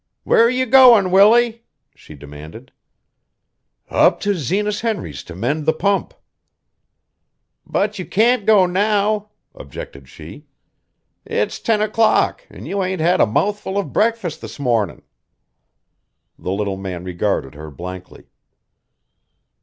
[0.23, 1.63] "Where you goin', Willie?"
[1.93, 2.71] she demanded.
[3.87, 6.15] "Up to Zenas Henry's to mend the pump."
[7.67, 10.47] "But you can't go now," objected she.
[11.23, 15.03] "It's ten o'clock, an' you ain't had a mouthful of breakfast this mornin'."
[16.39, 18.23] The little man regarded her blankly.